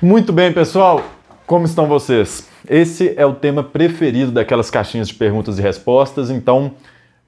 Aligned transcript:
Muito 0.00 0.32
bem, 0.32 0.52
pessoal. 0.52 1.02
Como 1.44 1.64
estão 1.64 1.88
vocês? 1.88 2.48
Esse 2.68 3.14
é 3.16 3.26
o 3.26 3.34
tema 3.34 3.64
preferido 3.64 4.30
daquelas 4.30 4.70
caixinhas 4.70 5.08
de 5.08 5.14
perguntas 5.14 5.58
e 5.58 5.62
respostas, 5.62 6.30
então 6.30 6.70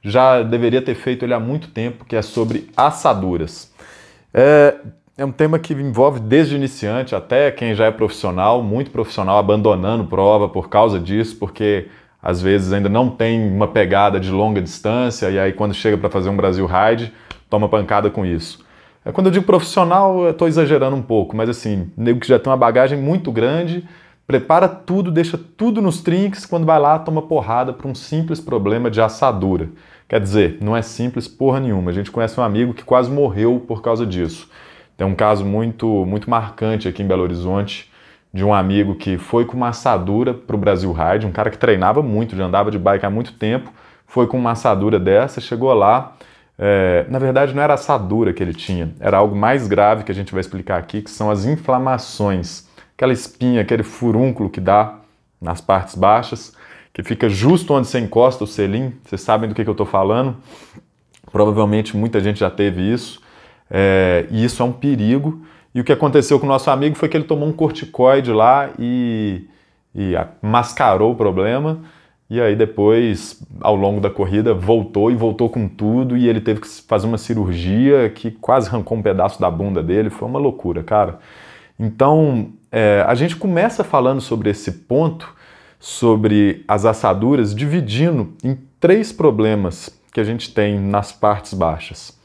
já 0.01 0.41
deveria 0.45 0.81
ter 0.81 0.95
feito 0.95 1.25
ele 1.25 1.35
há 1.35 1.41
muito 1.41 1.67
tempo, 1.67 2.05
que 2.05 2.15
é 2.15 2.23
sobre 2.23 2.71
assaduras. 2.77 3.73
É, 4.33 4.77
é 5.19 5.25
um 5.25 5.33
tema 5.33 5.59
que 5.59 5.75
envolve 5.75 6.21
desde 6.21 6.55
iniciante 6.55 7.13
até 7.13 7.51
quem 7.51 7.75
já 7.75 7.87
é 7.87 7.91
profissional, 7.91 8.63
muito 8.63 8.93
profissional, 8.93 9.39
abandonando 9.39 10.05
prova 10.05 10.49
por 10.49 10.69
causa 10.69 11.01
disso, 11.01 11.35
porque 11.41 11.89
às 12.23 12.41
vezes 12.41 12.73
ainda 12.73 12.89
não 12.89 13.11
tem 13.11 13.51
uma 13.51 13.67
pegada 13.67 14.21
de 14.21 14.31
longa 14.31 14.63
distância 14.63 15.29
e 15.29 15.41
aí 15.41 15.53
quando 15.53 15.75
chega 15.75 15.99
para 15.99 16.09
fazer 16.09 16.29
um 16.29 16.37
Brasil 16.37 16.67
Ride, 16.67 17.13
toma 17.49 17.69
pancada 17.69 18.09
com 18.11 18.25
isso. 18.25 18.65
É, 19.05 19.11
quando 19.11 19.29
eu 19.29 19.33
digo 19.33 19.47
profissional, 19.47 20.25
eu 20.25 20.31
estou 20.31 20.47
exagerando 20.47 20.95
um 20.95 21.03
pouco, 21.03 21.35
mas 21.35 21.49
assim, 21.49 21.91
nego 21.97 22.21
que 22.21 22.29
já 22.29 22.39
tem 22.39 22.51
uma 22.51 22.57
bagagem 22.57 22.99
muito 22.99 23.33
grande, 23.33 23.89
prepara 24.27 24.69
tudo, 24.69 25.11
deixa 25.11 25.39
tudo 25.39 25.81
nos 25.81 26.03
trinques, 26.03 26.45
quando 26.45 26.67
vai 26.67 26.79
lá 26.79 26.99
toma 26.99 27.23
porrada 27.23 27.73
por 27.73 27.87
um 27.87 27.95
simples 27.95 28.41
problema 28.41 28.91
de 28.91 29.01
assadura. 29.01 29.71
Quer 30.07 30.21
dizer, 30.21 30.59
não 30.61 30.77
é 30.77 30.83
simples 30.83 31.27
porra 31.27 31.61
nenhuma. 31.61 31.91
A 31.91 31.95
gente 31.95 32.11
conhece 32.11 32.39
um 32.39 32.43
amigo 32.43 32.75
que 32.75 32.85
quase 32.85 33.11
morreu 33.11 33.65
por 33.67 33.81
causa 33.81 34.05
disso. 34.05 34.51
Tem 34.97 35.07
um 35.07 35.15
caso 35.15 35.45
muito, 35.45 35.87
muito 36.05 36.29
marcante 36.29 36.87
aqui 36.87 37.03
em 37.03 37.07
Belo 37.07 37.23
Horizonte 37.23 37.91
de 38.33 38.45
um 38.45 38.53
amigo 38.53 38.95
que 38.95 39.19
foi 39.19 39.45
com 39.45 39.57
uma 39.57 39.69
assadura 39.69 40.35
para 40.35 40.55
o 40.55 40.59
Brasil 40.59 40.93
Ride, 40.93 41.27
um 41.27 41.33
cara 41.33 41.51
que 41.51 41.59
treinava 41.59 42.03
muito, 42.03 42.37
já 42.37 42.45
andava 42.45 42.71
de 42.71 42.79
bike 42.79 43.05
há 43.05 43.11
muito 43.11 43.33
tempo, 43.33 43.73
foi 44.07 44.27
com 44.27 44.39
uma 44.39 44.53
assadura 44.53 44.99
dessa, 44.99 45.41
chegou 45.41 45.73
lá, 45.75 46.13
é, 46.63 47.07
na 47.09 47.19
verdade, 47.19 47.55
não 47.55 47.63
era 47.63 47.73
assadura 47.73 48.35
que 48.35 48.43
ele 48.43 48.53
tinha, 48.53 48.93
era 49.01 49.17
algo 49.17 49.35
mais 49.35 49.67
grave 49.67 50.05
que 50.05 50.13
a 50.13 50.15
gente 50.15 50.31
vai 50.31 50.43
explicar 50.43 50.77
aqui, 50.77 51.01
que 51.01 51.11
são 51.11 51.31
as 51.31 51.47
inflamações. 51.47 52.69
Aquela 52.95 53.15
espinha, 53.15 53.63
aquele 53.63 53.83
furúnculo 53.83 54.51
que 54.51 54.61
dá 54.61 54.99
nas 55.41 55.63
partes 55.63 55.95
baixas, 55.95 56.55
que 56.93 57.03
fica 57.03 57.31
justo 57.31 57.73
onde 57.73 57.89
você 57.89 57.99
encosta 57.99 58.45
o 58.45 58.47
selim. 58.47 58.93
Vocês 59.03 59.23
sabem 59.23 59.49
do 59.49 59.55
que, 59.55 59.65
que 59.65 59.71
eu 59.71 59.73
estou 59.73 59.87
falando? 59.87 60.37
Provavelmente 61.33 61.97
muita 61.97 62.21
gente 62.21 62.41
já 62.41 62.51
teve 62.51 62.83
isso. 62.83 63.23
É, 63.71 64.27
e 64.31 64.45
isso 64.45 64.63
é 64.63 64.67
um 64.67 64.73
perigo. 64.73 65.43
E 65.75 65.81
o 65.81 65.85
que 65.85 65.93
aconteceu 65.93 66.39
com 66.39 66.45
o 66.45 66.49
nosso 66.49 66.71
amigo 66.71 66.95
foi 66.95 67.09
que 67.09 67.17
ele 67.17 67.25
tomou 67.25 67.49
um 67.49 67.53
corticoide 67.53 68.33
lá 68.33 68.69
e, 68.79 69.47
e 69.95 70.13
mascarou 70.43 71.13
o 71.13 71.15
problema. 71.15 71.81
E 72.31 72.41
aí 72.41 72.55
depois, 72.55 73.43
ao 73.61 73.75
longo 73.75 74.01
da 74.01 74.09
corrida, 74.09 74.55
voltou 74.55 75.11
e 75.11 75.17
voltou 75.17 75.51
com 75.51 75.67
tudo 75.67 76.17
e 76.17 76.29
ele 76.29 76.41
teve 76.41 76.61
que 76.61 76.69
fazer 76.69 77.09
uma 77.09 77.19
cirurgia 77.19 78.09
que 78.09 78.31
quase 78.31 78.69
arrancou 78.69 78.97
um 78.97 79.03
pedaço 79.03 79.41
da 79.41 79.51
bunda 79.51 79.83
dele. 79.83 80.11
Foi 80.11 80.29
uma 80.29 80.39
loucura, 80.39 80.85
cara. 80.85 81.19
Então, 81.77 82.53
é, 82.71 83.05
a 83.05 83.17
gente 83.17 83.35
começa 83.35 83.83
falando 83.83 84.21
sobre 84.21 84.49
esse 84.49 84.71
ponto, 84.71 85.35
sobre 85.81 86.65
as 86.69 86.85
assaduras, 86.85 87.53
dividindo 87.53 88.33
em 88.45 88.57
três 88.79 89.11
problemas 89.11 89.91
que 90.13 90.21
a 90.21 90.25
gente 90.25 90.55
tem 90.55 90.79
nas 90.79 91.11
partes 91.11 91.53
baixas. 91.53 92.17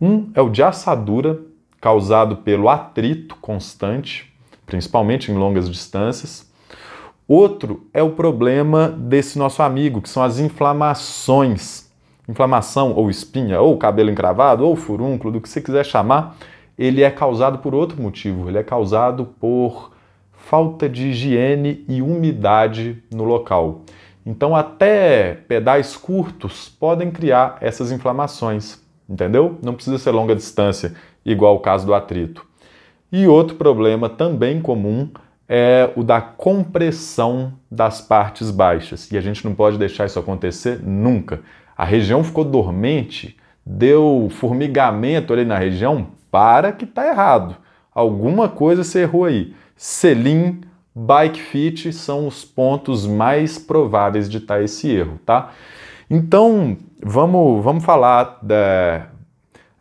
Um 0.00 0.30
é 0.34 0.40
o 0.40 0.48
de 0.48 0.62
assadura, 0.62 1.38
causado 1.78 2.36
pelo 2.36 2.68
atrito 2.70 3.36
constante, 3.36 4.32
principalmente 4.64 5.30
em 5.30 5.34
longas 5.34 5.68
distâncias. 5.68 6.49
Outro 7.32 7.86
é 7.94 8.02
o 8.02 8.10
problema 8.10 8.88
desse 8.88 9.38
nosso 9.38 9.62
amigo, 9.62 10.02
que 10.02 10.08
são 10.08 10.20
as 10.20 10.40
inflamações. 10.40 11.88
Inflamação 12.28 12.92
ou 12.92 13.08
espinha, 13.08 13.60
ou 13.60 13.78
cabelo 13.78 14.10
encravado, 14.10 14.66
ou 14.66 14.74
furúnculo, 14.74 15.34
do 15.34 15.40
que 15.40 15.48
você 15.48 15.60
quiser 15.60 15.86
chamar, 15.86 16.36
ele 16.76 17.04
é 17.04 17.10
causado 17.10 17.58
por 17.58 17.72
outro 17.72 18.02
motivo. 18.02 18.48
Ele 18.48 18.58
é 18.58 18.64
causado 18.64 19.24
por 19.24 19.92
falta 20.32 20.88
de 20.88 21.10
higiene 21.10 21.84
e 21.88 22.02
umidade 22.02 23.00
no 23.14 23.22
local. 23.22 23.82
Então, 24.26 24.56
até 24.56 25.34
pedais 25.46 25.96
curtos 25.96 26.68
podem 26.68 27.12
criar 27.12 27.58
essas 27.60 27.92
inflamações, 27.92 28.80
entendeu? 29.08 29.56
Não 29.62 29.74
precisa 29.74 29.98
ser 29.98 30.10
longa 30.10 30.34
distância, 30.34 30.96
igual 31.24 31.54
o 31.54 31.60
caso 31.60 31.86
do 31.86 31.94
atrito. 31.94 32.44
E 33.12 33.28
outro 33.28 33.54
problema 33.54 34.08
também 34.08 34.60
comum 34.60 35.08
é 35.52 35.90
o 35.96 36.04
da 36.04 36.20
compressão 36.20 37.54
das 37.68 38.00
partes 38.00 38.52
baixas. 38.52 39.10
E 39.10 39.18
a 39.18 39.20
gente 39.20 39.44
não 39.44 39.52
pode 39.52 39.76
deixar 39.76 40.06
isso 40.06 40.16
acontecer 40.16 40.80
nunca. 40.80 41.40
A 41.76 41.84
região 41.84 42.22
ficou 42.22 42.44
dormente, 42.44 43.36
deu 43.66 44.28
formigamento 44.30 45.32
ali 45.32 45.44
na 45.44 45.58
região, 45.58 46.06
para 46.30 46.70
que 46.70 46.84
está 46.84 47.08
errado. 47.08 47.56
Alguma 47.92 48.48
coisa 48.48 48.84
você 48.84 49.00
errou 49.00 49.24
aí. 49.24 49.52
Selim, 49.74 50.60
bike 50.94 51.40
fit 51.40 51.92
são 51.92 52.28
os 52.28 52.44
pontos 52.44 53.04
mais 53.04 53.58
prováveis 53.58 54.30
de 54.30 54.38
estar 54.38 54.58
tá 54.58 54.62
esse 54.62 54.88
erro, 54.88 55.18
tá? 55.26 55.50
Então, 56.08 56.76
vamos, 57.02 57.64
vamos 57.64 57.84
falar 57.84 58.38
da, 58.40 59.08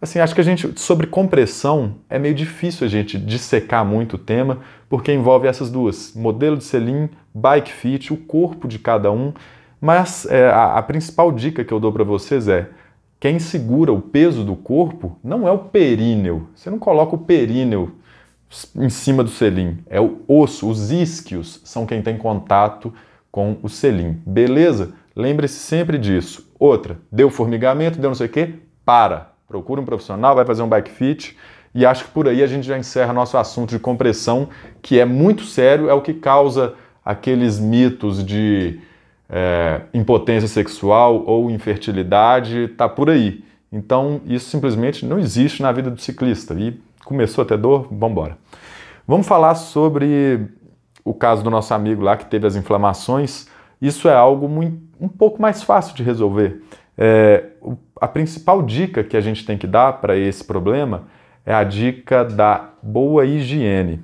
Assim, 0.02 0.20
acho 0.20 0.34
que 0.34 0.40
a 0.40 0.44
gente, 0.44 0.80
sobre 0.80 1.08
compressão, 1.08 1.96
é 2.10 2.18
meio 2.18 2.34
difícil 2.34 2.88
a 2.88 2.90
gente 2.90 3.18
dissecar 3.18 3.84
muito 3.84 4.14
o 4.14 4.18
tema, 4.18 4.60
porque 4.88 5.14
envolve 5.14 5.48
essas 5.48 5.70
duas: 5.70 6.14
modelo 6.16 6.56
de 6.56 6.64
selim, 6.64 7.10
bike 7.34 7.72
fit, 7.72 8.14
o 8.14 8.18
corpo 8.18 8.68
de 8.68 8.80
cada 8.80 9.12
um. 9.12 9.34
Mas 9.82 10.26
é, 10.26 10.48
a, 10.50 10.76
a, 10.78 10.84
principal 10.84 11.32
dica 11.32 11.66
que 11.66 11.74
eu 11.74 11.82
dou 11.82 11.92
para 11.92 12.06
vocês 12.06 12.48
é: 12.48 12.70
quem 13.20 13.40
segura 13.40 13.92
o 13.92 14.02
peso 14.02 14.46
do 14.46 14.56
corpo 14.56 15.18
não 15.22 15.46
é 15.46 15.52
o 15.52 15.60
períneo. 15.60 16.48
Você 16.56 16.70
não 16.70 16.80
coloca 16.80 17.16
o 17.16 17.20
períneo 17.20 17.96
em 18.76 18.90
cima 18.90 19.24
do 19.24 19.30
selim, 19.30 19.78
é 19.88 20.02
o 20.02 20.22
osso, 20.28 20.68
os 20.68 20.92
isquios 20.92 21.62
são 21.64 21.86
quem 21.86 22.02
tem 22.02 22.18
contato 22.18 22.92
com 23.30 23.58
o 23.62 23.70
selim. 23.70 24.20
Beleza? 24.26 24.94
Lembre-se 25.14 25.60
sempre 25.60 25.98
disso. 25.98 26.50
Outra, 26.58 26.98
deu 27.12 27.30
formigamento, 27.30 28.00
deu 28.00 28.10
não 28.10 28.16
sei 28.16 28.28
o 28.28 28.30
quê, 28.30 28.56
para 28.84 29.29
Procura 29.50 29.82
um 29.82 29.86
profissional, 29.86 30.36
vai 30.36 30.46
fazer 30.46 30.62
um 30.62 30.70
bike 30.70 30.92
fit. 30.92 31.36
E 31.74 31.86
acho 31.86 32.06
que 32.06 32.12
por 32.12 32.28
aí 32.28 32.44
a 32.44 32.48
gente 32.48 32.66
já 32.66 32.78
encerra 32.78 33.12
nosso 33.12 33.36
assunto 33.36 33.72
de 33.72 33.80
compressão, 33.80 34.50
que 34.82 35.00
é 35.00 35.06
muito 35.06 35.44
sério, 35.44 35.90
é 35.90 35.94
o 35.94 36.02
que 36.02 36.14
causa 36.14 36.76
aqueles 37.04 37.60
mitos 37.60 38.24
de 38.24 38.80
é, 39.28 39.82
impotência 39.94 40.48
sexual 40.48 41.24
ou 41.26 41.50
infertilidade, 41.50 42.68
tá 42.70 42.88
por 42.88 43.10
aí. 43.10 43.44
Então 43.72 44.22
isso 44.26 44.50
simplesmente 44.50 45.06
não 45.06 45.20
existe 45.20 45.62
na 45.62 45.72
vida 45.72 45.90
do 45.90 46.00
ciclista. 46.00 46.54
E 46.54 46.80
começou 47.04 47.44
a 47.44 47.46
ter 47.46 47.58
dor, 47.58 47.88
vamos 47.90 48.12
embora. 48.12 48.38
Vamos 49.08 49.28
falar 49.28 49.56
sobre 49.56 50.48
o 51.04 51.14
caso 51.14 51.44
do 51.44 51.50
nosso 51.50 51.74
amigo 51.74 52.04
lá 52.04 52.16
que 52.16 52.26
teve 52.26 52.46
as 52.46 52.56
inflamações. 52.56 53.48
Isso 53.82 54.08
é 54.08 54.14
algo 54.14 54.48
muito, 54.48 54.80
um 55.02 55.08
pouco 55.08 55.42
mais 55.42 55.64
fácil 55.64 55.96
de 55.96 56.04
resolver. 56.04 56.62
É, 57.02 57.46
a 58.02 58.10
principal 58.10 58.62
dica 58.62 59.06
que 59.06 59.16
a 59.16 59.22
gente 59.22 59.46
tem 59.46 59.58
que 59.58 59.66
dar 59.66 59.94
para 59.94 60.18
esse 60.18 60.44
problema 60.44 61.04
é 61.46 61.54
a 61.54 61.64
dica 61.64 62.26
da 62.26 62.72
boa 62.84 63.26
higiene. 63.26 64.02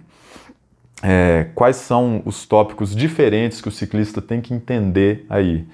É, 1.04 1.48
quais 1.54 1.76
são 1.76 2.22
os 2.26 2.46
tópicos 2.46 2.96
diferentes 2.96 3.60
que 3.60 3.68
o 3.68 3.72
ciclista 3.72 4.22
tem 4.22 4.40
que 4.40 4.54
entender 4.54 5.26
aí? 5.30 5.68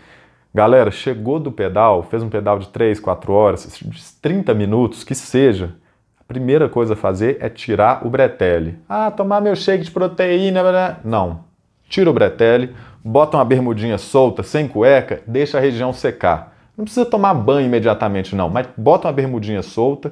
Galera, 0.53 0.89
chegou 0.89 1.39
do 1.39 1.51
pedal, 1.51 2.01
fez 2.01 2.23
um 2.23 2.29
pedal 2.29 2.57
de 2.57 2.67
3, 2.69 2.99
4 2.99 3.31
horas, 3.31 3.81
30 4.19 4.53
minutos, 4.55 5.03
que 5.03 5.13
seja, 5.13 5.75
a 6.19 6.23
primeira 6.23 6.67
coisa 6.67 6.93
a 6.93 6.97
fazer 6.97 7.37
é 7.39 7.49
tirar 7.49 8.05
o 8.05 8.09
bretelle. 8.09 8.79
Ah, 8.89 9.11
tomar 9.11 9.41
meu 9.41 9.55
shake 9.55 9.83
de 9.83 9.91
proteína. 9.91 10.99
Não. 11.05 11.45
Tira 11.87 12.09
o 12.09 12.13
bretelle, 12.13 12.75
bota 13.03 13.37
uma 13.37 13.45
bermudinha 13.45 13.97
solta, 13.99 14.41
sem 14.41 14.67
cueca, 14.67 15.21
deixa 15.27 15.59
a 15.59 15.61
região 15.61 15.93
secar. 15.93 16.50
Não 16.81 16.85
precisa 16.85 17.05
tomar 17.05 17.35
banho 17.35 17.67
imediatamente, 17.67 18.35
não, 18.35 18.49
mas 18.49 18.67
bota 18.75 19.07
uma 19.07 19.13
bermudinha 19.13 19.61
solta, 19.61 20.11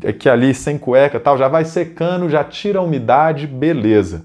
é 0.00 0.12
que 0.12 0.28
ali 0.28 0.54
sem 0.54 0.78
cueca 0.78 1.18
tal, 1.18 1.36
já 1.36 1.48
vai 1.48 1.64
secando, 1.64 2.28
já 2.28 2.44
tira 2.44 2.78
a 2.78 2.82
umidade, 2.82 3.48
beleza. 3.48 4.24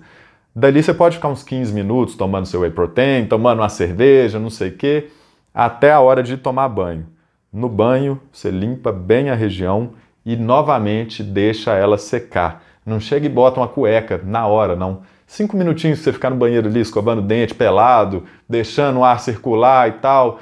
Dali 0.56 0.84
você 0.84 0.94
pode 0.94 1.16
ficar 1.16 1.30
uns 1.30 1.42
15 1.42 1.74
minutos 1.74 2.13
tomando 2.13 2.46
seu 2.46 2.62
whey 2.62 2.69
protein, 2.69 3.25
tomando 3.25 3.63
uma 3.63 3.69
cerveja, 3.69 4.38
não 4.38 4.52
sei 4.52 4.69
o 4.69 4.78
quê, 4.78 5.10
até 5.52 5.92
a 5.92 6.00
hora 6.00 6.22
de 6.22 6.38
tomar 6.38 6.69
banho. 6.69 7.08
No 7.52 7.68
banho, 7.68 8.22
você 8.31 8.52
limpa 8.52 8.92
bem 8.92 9.31
a 9.31 9.36
região 9.36 9.94
e 10.24 10.36
novamente 10.36 11.24
deixa 11.24 11.74
ela 11.74 11.98
secar. 11.98 12.62
Não 12.86 13.00
chega 13.00 13.25
e 13.25 13.30
bota 13.30 13.62
uma 13.62 13.68
cueca 13.68 14.22
na 14.24 14.46
hora, 14.46 14.75
não. 14.75 15.02
Cinco 15.25 15.58
minutinhos 15.58 15.98
você 15.98 16.13
ficar 16.13 16.30
no 16.30 16.36
banheiro 16.36 16.68
ali, 16.68 16.81
escovando 16.81 17.18
o 17.18 17.24
dente, 17.24 17.56
pelado, 17.56 18.25
deixando 18.48 19.00
o 19.00 19.04
ar 19.04 19.19
circular 19.19 19.90
e 19.90 19.94
tal. 19.94 20.40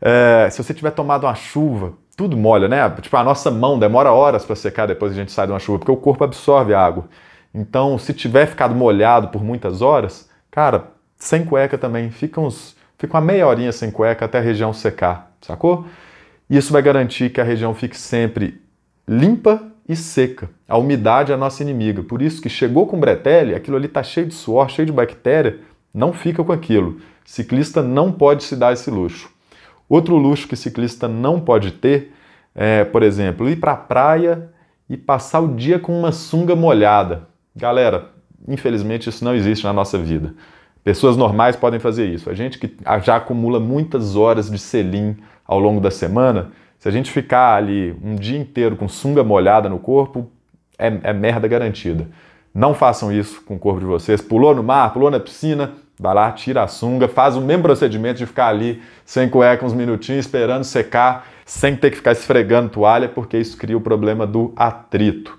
É, 0.00 0.48
se 0.50 0.62
você 0.62 0.74
tiver 0.74 0.90
tomado 0.90 1.24
uma 1.24 1.34
chuva, 1.34 1.94
tudo 2.16 2.36
molha, 2.36 2.68
né? 2.68 2.88
Tipo, 3.00 3.16
a 3.16 3.24
nossa 3.24 3.50
mão 3.50 3.78
demora 3.78 4.10
horas 4.12 4.44
para 4.44 4.56
secar 4.56 4.86
depois 4.86 5.12
que 5.12 5.18
a 5.18 5.22
gente 5.22 5.32
sai 5.32 5.46
de 5.46 5.52
uma 5.52 5.58
chuva, 5.58 5.78
porque 5.78 5.92
o 5.92 5.96
corpo 5.96 6.24
absorve 6.24 6.72
a 6.72 6.80
água. 6.80 7.04
Então, 7.54 7.98
se 7.98 8.12
tiver 8.12 8.46
ficado 8.46 8.74
molhado 8.74 9.28
por 9.28 9.42
muitas 9.42 9.82
horas, 9.82 10.28
cara, 10.50 10.88
sem 11.16 11.44
cueca 11.44 11.78
também, 11.78 12.10
fica, 12.10 12.40
uns, 12.40 12.76
fica 12.98 13.16
uma 13.16 13.20
meia 13.20 13.46
horinha 13.46 13.72
sem 13.72 13.90
cueca 13.90 14.24
até 14.24 14.38
a 14.38 14.42
região 14.42 14.72
secar, 14.72 15.32
sacou? 15.40 15.86
Isso 16.48 16.72
vai 16.72 16.82
garantir 16.82 17.30
que 17.30 17.40
a 17.40 17.44
região 17.44 17.74
fique 17.74 17.96
sempre 17.96 18.60
limpa 19.06 19.62
e 19.88 19.94
seca. 19.94 20.50
A 20.68 20.76
umidade 20.76 21.32
é 21.32 21.34
a 21.34 21.38
nossa 21.38 21.62
inimiga. 21.62 22.02
Por 22.02 22.22
isso 22.22 22.40
que 22.40 22.48
chegou 22.48 22.86
com 22.86 22.98
bretelle, 22.98 23.54
aquilo 23.54 23.76
ali 23.76 23.86
está 23.86 24.02
cheio 24.02 24.26
de 24.26 24.34
suor, 24.34 24.68
cheio 24.68 24.86
de 24.86 24.92
bactéria, 24.92 25.60
não 25.92 26.12
fica 26.12 26.42
com 26.42 26.52
aquilo. 26.52 27.00
Ciclista 27.24 27.82
não 27.82 28.12
pode 28.12 28.44
se 28.44 28.54
dar 28.56 28.72
esse 28.72 28.90
luxo. 28.90 29.30
Outro 29.88 30.16
luxo 30.16 30.48
que 30.48 30.56
ciclista 30.56 31.06
não 31.06 31.40
pode 31.40 31.72
ter 31.72 32.12
é, 32.56 32.84
por 32.84 33.02
exemplo, 33.02 33.48
ir 33.48 33.56
para 33.56 33.72
a 33.72 33.76
praia 33.76 34.48
e 34.88 34.96
passar 34.96 35.40
o 35.40 35.54
dia 35.54 35.78
com 35.78 35.96
uma 35.96 36.10
sunga 36.10 36.56
molhada. 36.56 37.28
Galera, 37.54 38.10
infelizmente 38.48 39.08
isso 39.08 39.24
não 39.24 39.34
existe 39.34 39.64
na 39.64 39.72
nossa 39.72 39.98
vida. 39.98 40.34
Pessoas 40.82 41.16
normais 41.16 41.54
podem 41.54 41.78
fazer 41.78 42.06
isso. 42.06 42.30
A 42.30 42.34
gente 42.34 42.58
que 42.58 42.76
já 43.02 43.16
acumula 43.16 43.60
muitas 43.60 44.16
horas 44.16 44.50
de 44.50 44.58
selim 44.58 45.16
ao 45.44 45.58
longo 45.58 45.80
da 45.80 45.90
semana, 45.90 46.52
se 46.78 46.88
a 46.88 46.92
gente 46.92 47.10
ficar 47.10 47.56
ali 47.56 47.94
um 48.02 48.14
dia 48.14 48.38
inteiro 48.38 48.76
com 48.76 48.88
sunga 48.88 49.22
molhada 49.22 49.68
no 49.68 49.78
corpo, 49.78 50.30
é, 50.78 50.86
é 51.02 51.12
merda 51.12 51.48
garantida. 51.48 52.08
Não 52.54 52.72
façam 52.72 53.12
isso 53.12 53.42
com 53.42 53.56
o 53.56 53.58
corpo 53.58 53.80
de 53.80 53.86
vocês. 53.86 54.20
Pulou 54.22 54.54
no 54.54 54.62
mar, 54.62 54.92
pulou 54.92 55.10
na 55.10 55.20
piscina, 55.20 55.74
vai 55.98 56.14
lá, 56.14 56.30
tira 56.32 56.62
a 56.62 56.68
sunga, 56.68 57.08
faz 57.08 57.36
o 57.36 57.40
mesmo 57.40 57.62
procedimento 57.62 58.18
de 58.18 58.26
ficar 58.26 58.48
ali 58.48 58.82
sem 59.04 59.28
cueca 59.28 59.64
uns 59.64 59.72
minutinhos 59.72 60.26
esperando 60.26 60.64
secar, 60.64 61.26
sem 61.44 61.76
ter 61.76 61.90
que 61.90 61.96
ficar 61.96 62.12
esfregando 62.12 62.68
toalha, 62.68 63.08
porque 63.08 63.38
isso 63.38 63.56
cria 63.56 63.76
o 63.76 63.80
problema 63.80 64.26
do 64.26 64.52
atrito. 64.56 65.38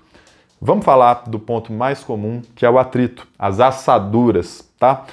Vamos 0.60 0.84
falar 0.84 1.24
do 1.28 1.38
ponto 1.38 1.72
mais 1.72 2.02
comum, 2.02 2.42
que 2.56 2.66
é 2.66 2.70
o 2.70 2.78
atrito, 2.78 3.28
as 3.38 3.60
assaduras, 3.60 4.68
tá? 4.78 5.06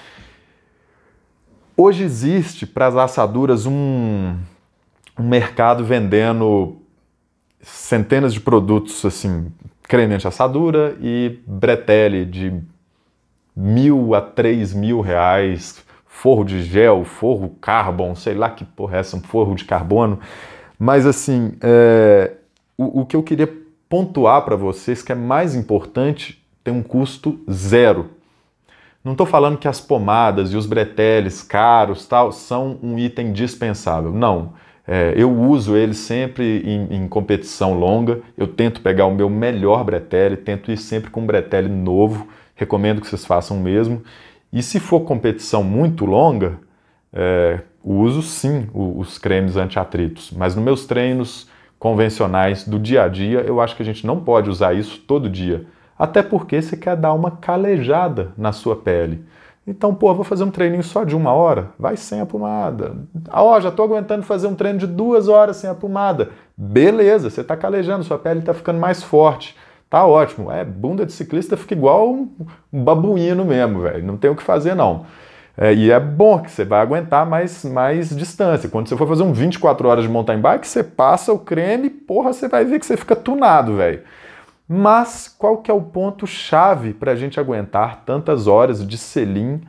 Hoje 1.78 2.04
existe 2.04 2.66
para 2.66 2.88
as 2.88 2.96
assaduras 2.96 3.66
um, 3.66 4.36
um 5.20 5.28
mercado 5.28 5.84
vendendo 5.84 6.78
centenas 7.62 8.34
de 8.34 8.40
produtos 8.40 9.04
assim, 9.06 9.52
creme 9.84 10.16
anti-assadura 10.16 10.98
e 11.02 11.40
bretelle 11.46 12.26
de 12.26 12.62
mil 13.56 14.14
a 14.14 14.22
três 14.22 14.74
mil 14.74 15.02
reais, 15.02 15.84
forro 16.06 16.44
de 16.44 16.64
gel, 16.64 17.04
forro 17.04 17.56
carbon, 17.62 18.16
sei 18.16 18.34
lá 18.34 18.50
que 18.50 18.66
porra 18.66 18.98
é 18.98 19.00
essa, 19.00 19.16
um 19.16 19.22
forro 19.22 19.56
de 19.56 19.66
carbono. 19.66 20.20
Mas 20.78 21.06
assim, 21.06 21.54
é, 21.62 22.34
o, 22.78 23.02
o 23.02 23.06
que 23.06 23.16
eu 23.16 23.24
queria 23.24 23.52
pontuar 23.88 24.44
para 24.44 24.56
vocês 24.56 25.02
que 25.02 25.12
é 25.12 25.16
mais 25.16 25.56
importante 25.56 26.44
tem 26.64 26.74
um 26.74 26.84
custo 26.84 27.40
zero. 27.50 28.10
Não 29.04 29.12
estou 29.12 29.28
falando 29.28 29.60
que 29.60 29.68
as 29.68 29.80
pomadas 29.80 30.52
e 30.52 30.58
os 30.58 30.66
breteles 30.66 31.44
caros 31.44 32.08
tal 32.08 32.32
são 32.32 32.80
um 32.82 32.98
item 32.98 33.32
dispensável. 33.32 34.12
Não. 34.12 34.54
É, 34.88 35.14
eu 35.16 35.32
uso 35.32 35.76
eles 35.76 35.98
sempre 35.98 36.64
em, 36.66 36.96
em, 36.96 37.08
competição 37.08 37.78
longa. 37.78 38.22
Eu 38.36 38.48
tento 38.48 38.82
pegar 38.82 39.06
o 39.06 39.14
meu 39.14 39.30
melhor 39.30 39.84
bretelle, 39.84 40.38
tento 40.38 40.72
ir 40.72 40.78
sempre 40.78 41.12
com 41.12 41.22
um 41.22 41.26
bretelle 41.26 41.70
novo. 41.70 42.28
Recomendo 42.56 43.02
que 43.02 43.08
vocês 43.08 43.26
façam 43.26 43.58
o 43.58 43.62
mesmo. 43.62 44.02
E 44.52 44.64
se 44.64 44.80
for 44.80 45.02
competição 45.02 45.64
muito 45.64 46.06
longa, 46.06 46.58
é, 47.14 47.60
uso 47.84 48.22
sim 48.22 48.68
os 48.74 49.18
cremes 49.18 49.58
anti-atritos. 49.58 50.32
Mas 50.32 50.56
nos 50.56 50.64
meus 50.64 50.86
treinos 50.86 51.50
convencionais 51.78 52.68
do 52.68 52.80
dia 52.80 53.04
a 53.04 53.08
dia, 53.08 53.42
eu 53.42 53.62
acho 53.62 53.76
que 53.76 53.84
a 53.84 53.86
gente 53.86 54.08
não 54.08 54.20
pode 54.20 54.50
usar 54.50 54.74
isso 54.74 55.00
todo 55.02 55.30
dia. 55.30 55.66
Até 55.98 56.24
porque 56.24 56.62
você 56.62 56.76
quer 56.76 56.96
dar 56.96 57.14
uma 57.14 57.32
calejada 57.32 58.32
na 58.38 58.52
sua 58.52 58.76
pele. 58.76 59.24
Então, 59.68 59.96
pô, 59.96 60.14
vou 60.14 60.24
fazer 60.24 60.44
um 60.44 60.52
treininho 60.52 60.84
só 60.84 61.04
de 61.04 61.16
uma 61.16 61.34
hora? 61.34 61.72
Vai 61.80 61.98
sem 61.98 62.22
a 62.22 62.26
pomada. 62.26 62.96
Ah, 63.30 63.44
ó, 63.44 63.60
já 63.60 63.70
estou 63.70 63.86
aguentando 63.86 64.24
fazer 64.24 64.48
um 64.48 64.54
treino 64.54 64.78
de 64.78 64.86
duas 64.86 65.28
horas 65.28 65.58
sem 65.58 65.70
a 65.70 65.74
pomada. 65.74 66.30
Beleza, 66.56 67.30
você 67.30 67.42
está 67.42 67.58
calejando, 67.58 68.04
sua 68.04 68.20
pele 68.20 68.42
está 68.42 68.54
ficando 68.54 68.80
mais 68.80 69.02
forte. 69.02 69.56
Tá 69.90 70.06
ótimo. 70.06 70.52
É, 70.52 70.64
bunda 70.64 71.06
de 71.06 71.12
ciclista 71.12 71.56
fica 71.56 71.74
igual 71.74 72.12
um, 72.12 72.30
babuíno 72.72 73.46
mesmo, 73.46 73.82
velho. 73.82 74.06
Não 74.06 74.18
tem 74.18 74.30
o 74.30 74.36
que 74.36 74.44
fazer, 74.44 74.76
não. 74.76 75.06
É, 75.58 75.74
e 75.74 75.90
é 75.90 76.00
bom 76.00 76.40
que 76.40 76.52
você 76.52 76.66
vai 76.66 76.82
aguentar 76.82 77.26
mais, 77.26 77.64
mais 77.64 78.10
distância. 78.16 78.68
Quando 78.68 78.90
você 78.90 78.98
for 78.98 79.08
fazer 79.08 79.24
um 79.24 79.32
24 79.32 79.88
horas 79.88 80.04
de 80.04 80.10
mountain 80.10 80.40
bike, 80.40 80.68
você 80.68 80.84
passa 80.84 81.32
o 81.32 81.40
creme, 81.40 81.90
porra, 81.90 82.34
você 82.34 82.48
vai 82.48 82.66
ver 82.66 82.80
que 82.80 82.86
você 82.86 82.98
fica 82.98 83.16
tunado, 83.16 83.78
velho. 83.78 84.02
Mas 84.68 85.34
qual 85.38 85.60
que 85.60 85.70
é 85.70 85.74
o 85.74 85.82
ponto 85.82 86.26
chave 86.26 86.94
para 86.94 87.12
a 87.12 87.16
gente 87.16 87.40
aguentar 87.40 88.04
tantas 88.06 88.48
horas 88.48 88.86
de 88.86 88.98
selim 88.98 89.62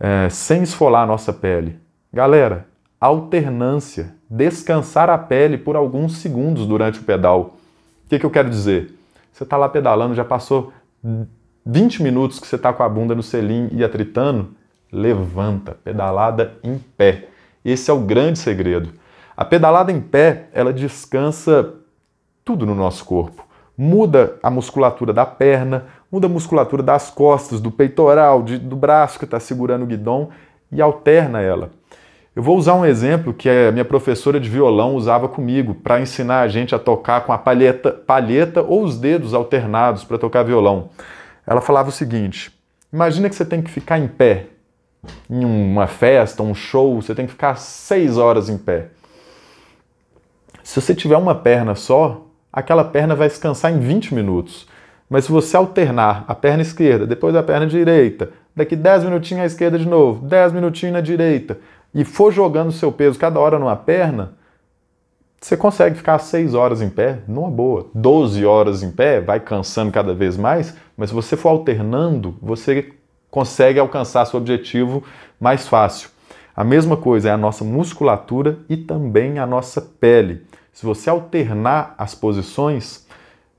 é, 0.00 0.28
sem 0.30 0.62
esfolar 0.62 1.02
a 1.02 1.06
nossa 1.06 1.32
pele? 1.32 1.78
Galera, 2.12 2.66
alternância, 2.98 4.14
descansar 4.28 5.08
a 5.10 5.18
pele 5.18 5.58
por 5.58 5.76
alguns 5.76 6.16
segundos 6.16 6.66
durante 6.66 6.98
o 6.98 7.04
pedal. 7.04 7.56
O 8.06 8.08
que, 8.08 8.18
que 8.18 8.26
eu 8.26 8.30
quero 8.30 8.48
dizer? 8.48 8.97
Você 9.38 9.44
está 9.44 9.56
lá 9.56 9.68
pedalando, 9.68 10.16
já 10.16 10.24
passou 10.24 10.72
20 11.64 12.02
minutos 12.02 12.40
que 12.40 12.46
você 12.48 12.56
está 12.56 12.72
com 12.72 12.82
a 12.82 12.88
bunda 12.88 13.14
no 13.14 13.22
selim 13.22 13.68
e 13.70 13.84
atritando, 13.84 14.50
levanta, 14.90 15.76
pedalada 15.84 16.58
em 16.60 16.76
pé. 16.76 17.28
Esse 17.64 17.88
é 17.88 17.94
o 17.94 18.00
grande 18.00 18.40
segredo. 18.40 18.92
A 19.36 19.44
pedalada 19.44 19.92
em 19.92 20.00
pé, 20.00 20.48
ela 20.52 20.72
descansa 20.72 21.72
tudo 22.44 22.66
no 22.66 22.74
nosso 22.74 23.04
corpo. 23.04 23.46
Muda 23.76 24.34
a 24.42 24.50
musculatura 24.50 25.12
da 25.12 25.24
perna, 25.24 25.84
muda 26.10 26.26
a 26.26 26.30
musculatura 26.30 26.82
das 26.82 27.08
costas, 27.08 27.60
do 27.60 27.70
peitoral, 27.70 28.42
de, 28.42 28.58
do 28.58 28.74
braço 28.74 29.20
que 29.20 29.24
está 29.24 29.38
segurando 29.38 29.84
o 29.84 29.86
guidão 29.86 30.30
e 30.72 30.82
alterna 30.82 31.40
ela. 31.40 31.70
Eu 32.38 32.42
vou 32.44 32.56
usar 32.56 32.74
um 32.74 32.86
exemplo 32.86 33.34
que 33.34 33.50
a 33.50 33.72
minha 33.72 33.84
professora 33.84 34.38
de 34.38 34.48
violão 34.48 34.94
usava 34.94 35.28
comigo 35.28 35.74
para 35.74 36.00
ensinar 36.00 36.42
a 36.42 36.46
gente 36.46 36.72
a 36.72 36.78
tocar 36.78 37.22
com 37.22 37.32
a 37.32 37.36
palheta, 37.36 37.90
palheta 37.90 38.62
ou 38.62 38.84
os 38.84 38.96
dedos 38.96 39.34
alternados 39.34 40.04
para 40.04 40.18
tocar 40.18 40.44
violão. 40.44 40.90
Ela 41.44 41.60
falava 41.60 41.88
o 41.88 41.92
seguinte: 41.92 42.56
imagina 42.92 43.28
que 43.28 43.34
você 43.34 43.44
tem 43.44 43.60
que 43.60 43.68
ficar 43.68 43.98
em 43.98 44.06
pé 44.06 44.46
em 45.28 45.44
uma 45.44 45.88
festa, 45.88 46.40
um 46.44 46.54
show, 46.54 47.02
você 47.02 47.12
tem 47.12 47.26
que 47.26 47.32
ficar 47.32 47.56
seis 47.56 48.16
horas 48.16 48.48
em 48.48 48.56
pé. 48.56 48.90
Se 50.62 50.80
você 50.80 50.94
tiver 50.94 51.16
uma 51.16 51.34
perna 51.34 51.74
só, 51.74 52.24
aquela 52.52 52.84
perna 52.84 53.16
vai 53.16 53.26
descansar 53.26 53.72
em 53.72 53.80
20 53.80 54.14
minutos. 54.14 54.68
Mas 55.10 55.24
se 55.24 55.32
você 55.32 55.56
alternar 55.56 56.24
a 56.28 56.36
perna 56.36 56.62
esquerda, 56.62 57.04
depois 57.04 57.34
a 57.34 57.42
perna 57.42 57.66
direita, 57.66 58.30
daqui 58.54 58.76
10 58.76 59.04
minutinhos 59.04 59.42
à 59.42 59.46
esquerda 59.46 59.76
de 59.76 59.88
novo, 59.88 60.24
10 60.24 60.52
minutinhos 60.52 60.92
na 60.92 61.00
direita, 61.00 61.58
e 61.94 62.04
for 62.04 62.32
jogando 62.32 62.72
seu 62.72 62.92
peso 62.92 63.18
cada 63.18 63.40
hora 63.40 63.58
numa 63.58 63.76
perna, 63.76 64.36
você 65.40 65.56
consegue 65.56 65.96
ficar 65.96 66.18
6 66.18 66.54
horas 66.54 66.82
em 66.82 66.90
pé, 66.90 67.20
numa 67.28 67.50
boa. 67.50 67.86
12 67.94 68.44
horas 68.44 68.82
em 68.82 68.90
pé, 68.90 69.20
vai 69.20 69.38
cansando 69.38 69.92
cada 69.92 70.12
vez 70.12 70.36
mais, 70.36 70.74
mas 70.96 71.10
se 71.10 71.14
você 71.14 71.36
for 71.36 71.50
alternando, 71.50 72.36
você 72.42 72.92
consegue 73.30 73.78
alcançar 73.78 74.24
seu 74.26 74.38
objetivo 74.38 75.04
mais 75.38 75.68
fácil. 75.68 76.10
A 76.56 76.64
mesma 76.64 76.96
coisa 76.96 77.28
é 77.28 77.32
a 77.32 77.36
nossa 77.36 77.62
musculatura 77.62 78.58
e 78.68 78.76
também 78.76 79.38
a 79.38 79.46
nossa 79.46 79.80
pele. 79.80 80.44
Se 80.72 80.84
você 80.84 81.08
alternar 81.08 81.94
as 81.96 82.16
posições, 82.16 83.06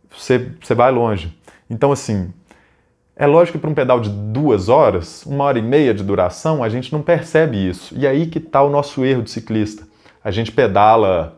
você, 0.09 0.51
você 0.61 0.75
vai 0.75 0.91
longe. 0.91 1.37
Então, 1.69 1.93
assim, 1.93 2.33
é 3.19 3.27
lógico 3.27 3.57
que 3.57 3.61
para 3.61 3.69
um 3.69 3.73
pedal 3.73 3.99
de 3.99 4.09
duas 4.09 4.69
horas, 4.69 5.25
uma 5.25 5.43
hora 5.43 5.59
e 5.59 5.61
meia 5.61 5.93
de 5.93 6.01
duração, 6.01 6.63
a 6.63 6.69
gente 6.69 6.93
não 6.93 7.01
percebe 7.01 7.57
isso. 7.57 7.93
E 7.97 8.07
aí 8.07 8.27
que 8.27 8.37
está 8.37 8.63
o 8.63 8.69
nosso 8.69 9.03
erro 9.03 9.21
de 9.21 9.29
ciclista. 9.29 9.85
A 10.23 10.31
gente 10.31 10.53
pedala. 10.53 11.37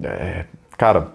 É, 0.00 0.44
cara, 0.78 1.08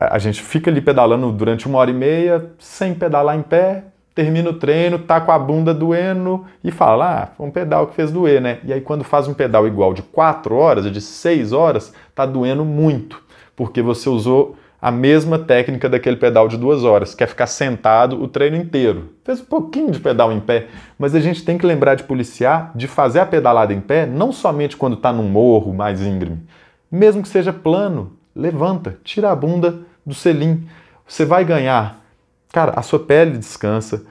a 0.00 0.18
gente 0.18 0.42
fica 0.42 0.72
ali 0.72 0.80
pedalando 0.80 1.30
durante 1.30 1.68
uma 1.68 1.78
hora 1.78 1.92
e 1.92 1.94
meia, 1.94 2.50
sem 2.58 2.92
pedalar 2.92 3.38
em 3.38 3.42
pé, 3.42 3.84
termina 4.12 4.50
o 4.50 4.54
treino, 4.54 4.98
tá 4.98 5.20
com 5.20 5.30
a 5.30 5.38
bunda 5.38 5.72
doendo 5.72 6.44
e 6.64 6.72
fala: 6.72 7.22
Ah, 7.22 7.26
foi 7.36 7.46
um 7.46 7.50
pedal 7.52 7.86
que 7.86 7.94
fez 7.94 8.10
doer, 8.10 8.40
né? 8.40 8.58
E 8.64 8.72
aí, 8.72 8.80
quando 8.80 9.04
faz 9.04 9.28
um 9.28 9.34
pedal 9.34 9.68
igual 9.68 9.94
de 9.94 10.02
4 10.02 10.52
horas, 10.52 10.90
de 10.90 11.00
6 11.00 11.52
horas, 11.52 11.94
tá 12.12 12.26
doendo 12.26 12.64
muito, 12.64 13.22
porque 13.54 13.80
você 13.80 14.08
usou 14.08 14.56
a 14.80 14.90
mesma 14.90 15.38
técnica 15.38 15.88
daquele 15.88 16.16
pedal 16.16 16.48
de 16.48 16.56
duas 16.56 16.84
horas, 16.84 17.14
que 17.14 17.22
é 17.22 17.26
ficar 17.26 17.46
sentado 17.46 18.22
o 18.22 18.26
treino 18.26 18.56
inteiro. 18.56 19.14
Fez 19.24 19.40
um 19.40 19.44
pouquinho 19.44 19.90
de 19.90 20.00
pedal 20.00 20.32
em 20.32 20.40
pé, 20.40 20.68
mas 20.98 21.14
a 21.14 21.20
gente 21.20 21.44
tem 21.44 21.58
que 21.58 21.66
lembrar 21.66 21.94
de 21.94 22.04
policiar, 22.04 22.72
de 22.74 22.86
fazer 22.86 23.20
a 23.20 23.26
pedalada 23.26 23.72
em 23.72 23.80
pé, 23.80 24.06
não 24.06 24.32
somente 24.32 24.76
quando 24.76 24.94
está 24.94 25.12
num 25.12 25.28
morro 25.28 25.74
mais 25.74 26.00
íngreme, 26.00 26.42
mesmo 26.90 27.22
que 27.22 27.28
seja 27.28 27.52
plano, 27.52 28.16
levanta, 28.34 28.98
tira 29.04 29.30
a 29.30 29.36
bunda 29.36 29.80
do 30.04 30.14
selim. 30.14 30.66
Você 31.06 31.24
vai 31.24 31.44
ganhar 31.44 32.00
Cara, 32.52 32.72
a 32.74 32.82
sua 32.82 32.98
pele 32.98 33.38
descansa, 33.38 34.04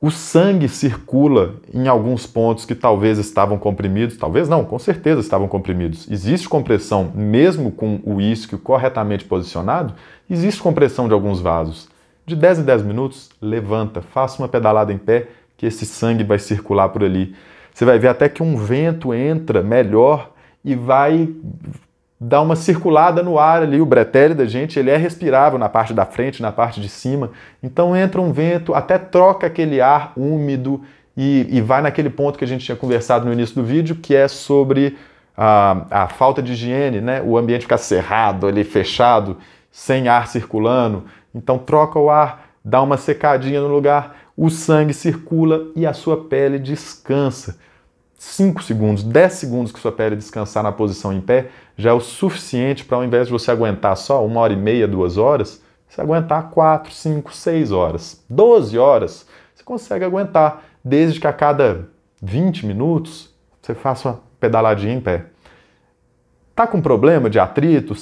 o 0.00 0.10
sangue 0.12 0.68
circula 0.68 1.56
em 1.74 1.88
alguns 1.88 2.24
pontos 2.24 2.64
que 2.64 2.74
talvez 2.74 3.18
estavam 3.18 3.58
comprimidos, 3.58 4.16
talvez 4.16 4.48
não, 4.48 4.64
com 4.64 4.78
certeza 4.78 5.20
estavam 5.20 5.48
comprimidos. 5.48 6.08
Existe 6.08 6.48
compressão, 6.48 7.10
mesmo 7.14 7.72
com 7.72 8.00
o 8.04 8.20
isquio 8.20 8.58
corretamente 8.58 9.24
posicionado, 9.24 9.94
existe 10.30 10.62
compressão 10.62 11.08
de 11.08 11.14
alguns 11.14 11.40
vasos. 11.40 11.88
De 12.24 12.36
10 12.36 12.60
em 12.60 12.62
10 12.62 12.82
minutos, 12.82 13.30
levanta, 13.42 14.00
faça 14.00 14.40
uma 14.40 14.48
pedalada 14.48 14.92
em 14.92 14.98
pé, 14.98 15.28
que 15.56 15.66
esse 15.66 15.84
sangue 15.84 16.22
vai 16.22 16.38
circular 16.38 16.90
por 16.90 17.02
ali. 17.02 17.34
Você 17.74 17.84
vai 17.84 17.98
ver 17.98 18.08
até 18.08 18.28
que 18.28 18.42
um 18.42 18.56
vento 18.56 19.12
entra 19.12 19.62
melhor 19.62 20.30
e 20.64 20.76
vai 20.76 21.28
dá 22.20 22.40
uma 22.40 22.56
circulada 22.56 23.22
no 23.22 23.38
ar 23.38 23.62
ali. 23.62 23.80
O 23.80 23.86
bretelle 23.86 24.34
da 24.34 24.46
gente 24.46 24.78
ele 24.78 24.90
é 24.90 24.96
respirável 24.96 25.58
na 25.58 25.68
parte 25.68 25.92
da 25.94 26.04
frente, 26.04 26.42
na 26.42 26.50
parte 26.50 26.80
de 26.80 26.88
cima. 26.88 27.30
Então 27.62 27.96
entra 27.96 28.20
um 28.20 28.32
vento, 28.32 28.74
até 28.74 28.98
troca 28.98 29.46
aquele 29.46 29.80
ar 29.80 30.12
úmido 30.16 30.82
e, 31.16 31.46
e 31.50 31.60
vai 31.60 31.82
naquele 31.82 32.10
ponto 32.10 32.38
que 32.38 32.44
a 32.44 32.48
gente 32.48 32.64
tinha 32.64 32.76
conversado 32.76 33.26
no 33.26 33.32
início 33.32 33.54
do 33.54 33.64
vídeo, 33.64 33.96
que 33.96 34.14
é 34.14 34.28
sobre 34.28 34.96
a, 35.36 35.86
a 35.90 36.08
falta 36.08 36.42
de 36.42 36.52
higiene, 36.52 37.00
né? 37.00 37.22
O 37.22 37.36
ambiente 37.36 37.62
ficar 37.62 37.78
cerrado 37.78 38.46
ali, 38.46 38.64
fechado, 38.64 39.36
sem 39.70 40.08
ar 40.08 40.26
circulando. 40.26 41.04
Então 41.34 41.58
troca 41.58 41.98
o 41.98 42.10
ar, 42.10 42.48
dá 42.64 42.82
uma 42.82 42.96
secadinha 42.96 43.60
no 43.60 43.68
lugar, 43.68 44.16
o 44.36 44.50
sangue 44.50 44.94
circula 44.94 45.66
e 45.74 45.86
a 45.86 45.92
sua 45.92 46.24
pele 46.24 46.58
descansa. 46.58 47.58
5 48.18 48.64
segundos, 48.64 49.04
10 49.04 49.32
segundos 49.32 49.72
que 49.72 49.78
sua 49.78 49.92
pele 49.92 50.16
descansar 50.16 50.64
na 50.64 50.72
posição 50.72 51.12
em 51.12 51.20
pé 51.20 51.50
já 51.76 51.90
é 51.90 51.92
o 51.92 52.00
suficiente 52.00 52.84
para, 52.84 52.96
ao 52.96 53.04
invés 53.04 53.28
de 53.28 53.32
você 53.32 53.52
aguentar 53.52 53.96
só 53.96 54.26
uma 54.26 54.40
hora 54.40 54.52
e 54.52 54.56
meia, 54.56 54.88
duas 54.88 55.16
horas, 55.16 55.62
você 55.88 56.00
aguentar 56.00 56.50
4, 56.50 56.92
5, 56.92 57.32
6 57.32 57.70
horas. 57.70 58.24
12 58.28 58.76
horas 58.76 59.26
você 59.54 59.62
consegue 59.62 60.04
aguentar, 60.04 60.64
desde 60.84 61.20
que 61.20 61.28
a 61.28 61.32
cada 61.32 61.88
20 62.20 62.66
minutos 62.66 63.32
você 63.62 63.72
faça 63.72 64.08
uma 64.08 64.20
pedaladinha 64.40 64.94
em 64.94 65.00
pé. 65.00 65.26
Tá 66.56 66.66
com 66.66 66.82
problema 66.82 67.30
de 67.30 67.38
atrito? 67.38 67.94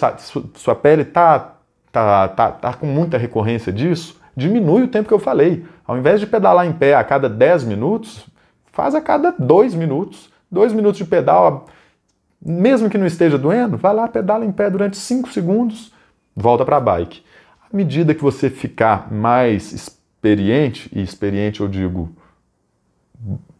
Sua 0.54 0.74
pele 0.74 1.04
tá, 1.04 1.56
tá, 1.92 2.28
tá, 2.28 2.50
tá 2.52 2.72
com 2.72 2.86
muita 2.86 3.18
recorrência 3.18 3.70
disso? 3.70 4.18
Diminui 4.34 4.84
o 4.84 4.88
tempo 4.88 5.08
que 5.08 5.14
eu 5.14 5.18
falei. 5.18 5.66
Ao 5.86 5.98
invés 5.98 6.20
de 6.20 6.26
pedalar 6.26 6.66
em 6.66 6.72
pé 6.72 6.94
a 6.94 7.04
cada 7.04 7.28
10 7.28 7.64
minutos, 7.64 8.26
Faz 8.76 8.94
a 8.94 9.00
cada 9.00 9.34
dois 9.38 9.74
minutos. 9.74 10.30
Dois 10.52 10.70
minutos 10.70 10.98
de 10.98 11.06
pedal, 11.06 11.64
mesmo 12.40 12.90
que 12.90 12.98
não 12.98 13.06
esteja 13.06 13.38
doendo, 13.38 13.78
vai 13.78 13.94
lá, 13.94 14.06
pedala 14.06 14.44
em 14.44 14.52
pé 14.52 14.70
durante 14.70 14.98
cinco 14.98 15.32
segundos, 15.32 15.92
volta 16.36 16.64
para 16.64 16.76
a 16.76 16.80
bike. 16.80 17.22
À 17.60 17.74
medida 17.74 18.14
que 18.14 18.22
você 18.22 18.48
ficar 18.48 19.10
mais 19.10 19.72
experiente, 19.72 20.88
e 20.94 21.02
experiente 21.02 21.62
eu 21.62 21.68
digo 21.68 22.10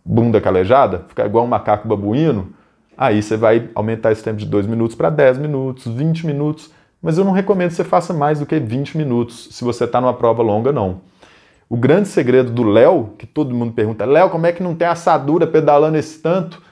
bunda 0.05 0.41
calejada, 0.41 1.05
ficar 1.09 1.27
igual 1.27 1.45
um 1.45 1.49
macaco 1.49 1.89
babuíno, 1.89 2.53
aí 2.97 3.21
você 3.21 3.37
vai 3.37 3.69
aumentar 3.75 4.13
esse 4.13 4.23
tempo 4.23 4.37
de 4.37 4.47
2 4.47 4.67
minutos 4.67 4.95
para 4.95 5.11
10 5.11 5.39
minutos, 5.39 5.87
20 5.87 6.27
minutos, 6.27 6.71
mas 7.03 7.19
eu 7.19 7.25
não 7.25 7.33
recomendo 7.33 7.71
que 7.71 7.77
você 7.77 7.85
faça 7.85 8.13
mais 8.13 8.39
do 8.39 8.47
que 8.47 8.61
20 8.61 8.97
minutos 8.97 9.49
se 9.51 9.65
você 9.65 9.85
está 9.85 9.99
numa 10.01 10.15
prova 10.15 10.43
longa, 10.43 10.71
não. 10.71 11.01
O 11.69 11.77
grande 11.77 12.09
segredo 12.09 12.53
do 12.53 12.63
Léo, 12.63 13.15
que 13.19 13.27
todo 13.27 13.55
mundo 13.55 13.73
pergunta, 13.73 14.05
Léo, 14.05 14.31
como 14.31 14.47
é 14.47 14.53
que 14.53 14.63
não 14.63 14.75
tem 14.75 14.87
assadura 14.87 15.47
pedalando 15.47 15.97
esse 15.97 16.21
tanto? 16.21 16.63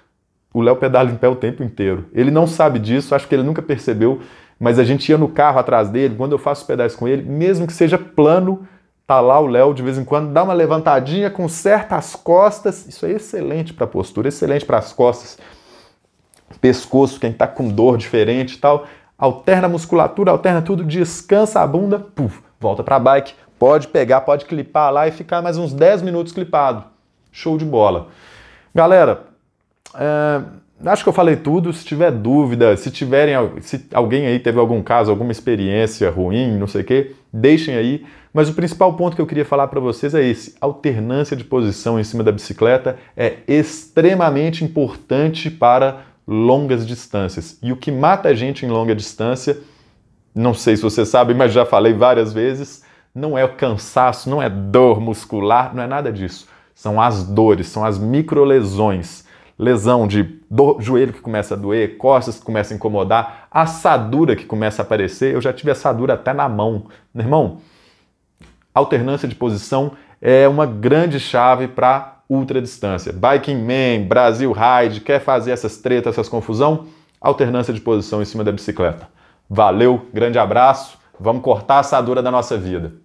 O 0.52 0.60
Léo 0.60 0.76
pedala 0.76 1.10
em 1.10 1.16
pé 1.16 1.28
o 1.28 1.34
tempo 1.34 1.64
inteiro. 1.64 2.06
Ele 2.12 2.30
não 2.30 2.46
sabe 2.46 2.78
disso, 2.78 3.12
acho 3.14 3.26
que 3.26 3.34
ele 3.34 3.42
nunca 3.42 3.60
percebeu, 3.60 4.20
mas 4.58 4.78
a 4.78 4.84
gente 4.84 5.08
ia 5.08 5.18
no 5.18 5.28
carro 5.28 5.58
atrás 5.58 5.88
dele, 5.88 6.14
quando 6.16 6.32
eu 6.32 6.38
faço 6.38 6.64
pedais 6.64 6.94
com 6.94 7.08
ele, 7.08 7.22
mesmo 7.22 7.66
que 7.66 7.72
seja 7.72 7.98
plano, 7.98 8.68
tá 9.04 9.20
lá 9.20 9.40
o 9.40 9.48
Léo 9.48 9.74
de 9.74 9.82
vez 9.82 9.98
em 9.98 10.04
quando, 10.04 10.32
dá 10.32 10.44
uma 10.44 10.54
levantadinha, 10.54 11.28
conserta 11.28 11.96
as 11.96 12.14
costas. 12.14 12.86
Isso 12.86 13.04
é 13.04 13.10
excelente 13.10 13.74
para 13.74 13.84
a 13.84 13.88
postura, 13.88 14.28
excelente 14.28 14.64
para 14.64 14.78
as 14.78 14.92
costas. 14.92 15.38
Pescoço, 16.60 17.18
quem 17.18 17.30
está 17.30 17.48
com 17.48 17.68
dor 17.68 17.98
diferente 17.98 18.54
e 18.54 18.58
tal, 18.58 18.86
alterna 19.18 19.66
a 19.66 19.70
musculatura, 19.70 20.30
alterna 20.30 20.62
tudo, 20.62 20.84
descansa 20.84 21.60
a 21.60 21.66
bunda, 21.66 21.98
puf, 21.98 22.40
volta 22.60 22.84
para 22.84 22.96
a 22.96 23.00
bike, 23.00 23.34
Pode 23.58 23.88
pegar, 23.88 24.22
pode 24.22 24.44
clipar 24.44 24.92
lá 24.92 25.06
e 25.06 25.12
ficar 25.12 25.40
mais 25.42 25.56
uns 25.56 25.72
10 25.72 26.02
minutos 26.02 26.32
clipado. 26.32 26.84
Show 27.30 27.56
de 27.56 27.64
bola. 27.64 28.08
Galera, 28.74 29.24
é, 29.94 30.42
acho 30.86 31.02
que 31.02 31.08
eu 31.08 31.12
falei 31.12 31.36
tudo. 31.36 31.72
Se 31.72 31.84
tiver 31.84 32.10
dúvida, 32.10 32.76
se 32.76 32.90
tiverem, 32.90 33.34
se 33.60 33.86
alguém 33.92 34.26
aí 34.26 34.38
teve 34.38 34.58
algum 34.58 34.82
caso, 34.82 35.10
alguma 35.10 35.32
experiência 35.32 36.10
ruim, 36.10 36.58
não 36.58 36.66
sei 36.66 36.82
o 36.82 36.84
que, 36.84 37.14
deixem 37.32 37.74
aí. 37.74 38.04
Mas 38.32 38.48
o 38.48 38.54
principal 38.54 38.92
ponto 38.94 39.14
que 39.14 39.22
eu 39.22 39.26
queria 39.26 39.44
falar 39.44 39.68
para 39.68 39.78
vocês 39.78 40.14
é 40.14 40.24
esse: 40.24 40.54
alternância 40.60 41.36
de 41.36 41.44
posição 41.44 42.00
em 42.00 42.04
cima 42.04 42.24
da 42.24 42.32
bicicleta 42.32 42.98
é 43.16 43.38
extremamente 43.46 44.64
importante 44.64 45.50
para 45.50 46.00
longas 46.26 46.86
distâncias. 46.86 47.58
E 47.62 47.70
o 47.70 47.76
que 47.76 47.92
mata 47.92 48.30
a 48.30 48.34
gente 48.34 48.66
em 48.66 48.68
longa 48.68 48.94
distância, 48.94 49.58
não 50.34 50.52
sei 50.52 50.76
se 50.76 50.82
você 50.82 51.06
sabe, 51.06 51.34
mas 51.34 51.52
já 51.52 51.64
falei 51.64 51.92
várias 51.92 52.32
vezes, 52.32 52.82
não 53.14 53.38
é 53.38 53.46
cansaço, 53.46 54.28
não 54.28 54.42
é 54.42 54.50
dor 54.50 55.00
muscular, 55.00 55.74
não 55.74 55.82
é 55.82 55.86
nada 55.86 56.12
disso. 56.12 56.48
São 56.74 57.00
as 57.00 57.22
dores, 57.22 57.68
são 57.68 57.84
as 57.84 57.98
microlesões. 57.98 59.24
Lesão 59.56 60.08
de 60.08 60.24
do, 60.50 60.80
joelho 60.80 61.12
que 61.12 61.20
começa 61.20 61.54
a 61.54 61.56
doer, 61.56 61.96
costas 61.96 62.38
que 62.38 62.44
começam 62.44 62.74
a 62.74 62.76
incomodar, 62.76 63.46
assadura 63.50 64.34
que 64.34 64.44
começa 64.44 64.82
a 64.82 64.84
aparecer. 64.84 65.32
Eu 65.32 65.40
já 65.40 65.52
tive 65.52 65.70
assadura 65.70 66.14
até 66.14 66.32
na 66.32 66.48
mão. 66.48 66.86
Meu 67.14 67.24
irmão, 67.24 67.58
alternância 68.74 69.28
de 69.28 69.36
posição 69.36 69.92
é 70.20 70.48
uma 70.48 70.66
grande 70.66 71.20
chave 71.20 71.68
para 71.68 72.16
ultradistância. 72.28 73.12
Biking 73.12 73.62
Man, 73.62 74.08
Brasil 74.08 74.52
Ride, 74.52 75.00
quer 75.00 75.20
fazer 75.20 75.52
essas 75.52 75.76
tretas, 75.76 76.14
essas 76.14 76.28
confusão? 76.28 76.86
Alternância 77.20 77.72
de 77.72 77.80
posição 77.80 78.20
em 78.20 78.24
cima 78.24 78.42
da 78.42 78.50
bicicleta. 78.50 79.08
Valeu, 79.48 80.08
grande 80.12 80.38
abraço, 80.38 80.98
vamos 81.20 81.42
cortar 81.42 81.76
a 81.76 81.80
assadura 81.80 82.22
da 82.22 82.30
nossa 82.30 82.58
vida. 82.58 83.03